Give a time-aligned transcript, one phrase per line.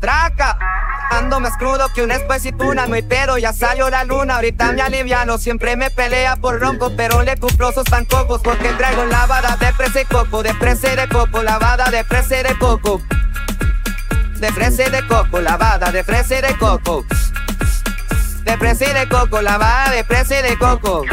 [0.00, 0.58] Traca,
[1.12, 5.38] ando más crudo que un espesituna, no pero ya salió la luna, ahorita me aliviano,
[5.38, 10.00] siempre me pelea por ronco, pero le cumplo sus cocos porque traigo lavada de fresa
[10.00, 13.00] y coco, de fresa y de coco, lavada de fresa y de coco,
[14.40, 17.04] de fresa y de coco, lavada de fresa y de coco,
[18.42, 21.04] de fresa y de coco, lavada de fresa y de coco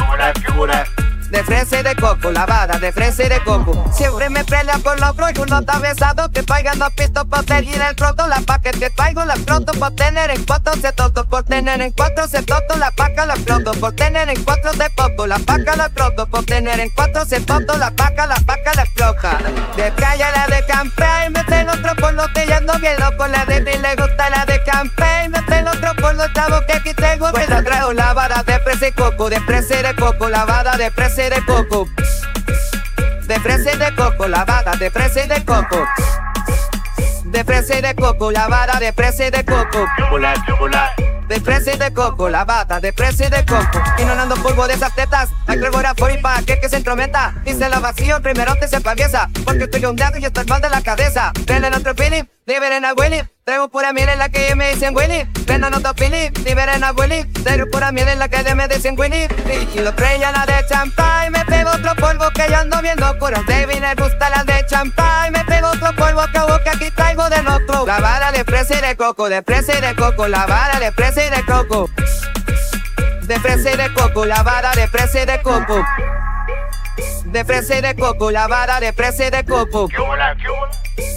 [1.30, 3.86] de fresa y de coco, lavada de fresa y de coco.
[3.92, 7.82] Siempre me pelea por los y uno está besado que traigan los pistos por tener
[7.82, 11.44] el roto, la paca que traigo la pronto por tener en cuatro se toto, por
[11.44, 15.28] tener en cuatro se toto, la paca la pronto, por tener en cuatro de poco,
[15.28, 18.86] la paca la pronto, por tener en cuatro se toto, la paca, la paca la
[18.86, 19.38] floja.
[19.76, 23.28] De playa la de campaña, me tengo otro por lo que ya ando bien loco,
[23.28, 26.74] la de ti le gusta la de campaña, me tengo otro por los chavos que
[26.74, 30.78] aquí tengo, pero traigo lavada de fresa y coco, de fresa y de coco, lavada
[30.78, 31.88] de fresa de coco.
[33.28, 35.88] De fresa y de coco, lavada de fresa y de coco.
[37.26, 39.86] De fresa y de coco, lavada de fresa y de coco.
[41.28, 43.82] De fresa y de coco, lavada de fresa y de coco.
[44.00, 45.30] Y no ando polvo de esas tetas.
[45.46, 47.36] Hay gregora por y pa' que que se entrometa.
[47.46, 49.30] Dice la vacío, primero te se paviesa.
[49.46, 51.32] Porque estoy ondeado y estoy mal de la cabeza.
[51.48, 53.22] En otro feeling, liberen a Willy.
[53.44, 55.28] Traigo pura miel en la que me dicen Willy.
[55.46, 57.24] Vendan otro pili, liberen a Willy.
[57.44, 59.28] Traigo pura miel en la que me dicen Willy.
[59.76, 61.32] Y lo ya la de champán.
[61.32, 63.46] Me pego otro polvo que yo ando viendo curas.
[63.46, 65.32] De me gusta la de champán.
[65.32, 67.86] Me pego otro polvo que hago que aquí traigo de otro.
[67.86, 70.28] La vara de fresa y de coco, de fresa y de coco.
[70.28, 71.90] La vara de fresa y de coco.
[73.22, 75.86] De fresa y de coco, la vara de fresa y de coco.
[77.32, 79.88] De fresa y de coco, la vara de fresa y de coco.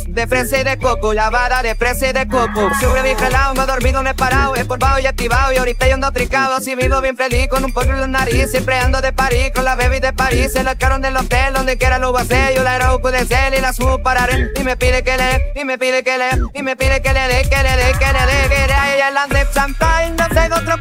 [0.06, 2.70] De fresa y de coco, la vara de fresa y de coco.
[2.78, 5.52] Siempre bien jalado, me he dormido, me he parado, he polvado y activado.
[5.55, 8.50] Y ahorita yo ando tricado, así vivo bien feliz, con un polvo en la nariz.
[8.50, 10.52] Siempre ando de París, con la baby de París.
[10.52, 12.55] Se la caron del hotel, donde quiera lo hacer.
[12.55, 15.64] Yo la era de ser y la subo para Y me pide que le, y
[15.64, 18.27] me pide que le, y me pide que le dé, que le dé, que le
[18.27, 18.96] dé, que le dé.
[18.96, 20.79] Ella la de champagne, no tengo otro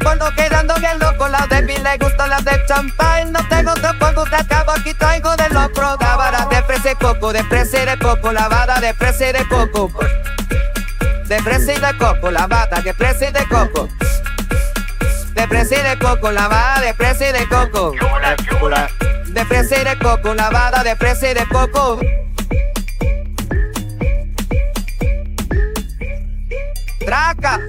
[2.44, 5.80] de champagne, no tengo polvo, que acabo aquí traigo de loco.
[6.00, 9.32] La vara de fresa y coco, de fresa y de coco, la vara de fresa
[9.32, 9.90] de coco.
[11.26, 13.88] De fresa y de coco, la bata de fresa y de coco.
[15.34, 17.92] De fresa y de coco, lavada de fresa y de coco.
[19.28, 22.00] De fresa y de coco, lavada de fresa y de coco.
[27.04, 27.60] Traca.